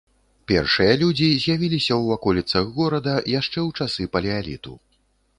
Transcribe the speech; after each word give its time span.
Першыя 0.51 0.93
людзі 1.01 1.25
з'явіліся 1.43 1.93
ў 1.95 2.15
ваколіцах 2.15 2.71
горада 2.77 3.13
яшчэ 3.33 3.59
ў 3.67 3.85
часы 3.85 4.09
палеаліту. 4.17 4.73